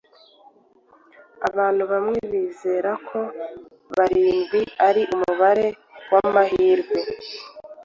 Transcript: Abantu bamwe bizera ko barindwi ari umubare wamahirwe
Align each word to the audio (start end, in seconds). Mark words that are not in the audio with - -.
Abantu 1.49 1.83
bamwe 1.91 2.19
bizera 2.31 2.91
ko 3.09 3.19
barindwi 3.95 4.61
ari 4.87 5.01
umubare 5.15 5.67
wamahirwe 6.11 6.97